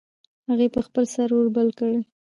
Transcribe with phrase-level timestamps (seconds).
[0.49, 1.91] هغې په خپل سر اور بل کړ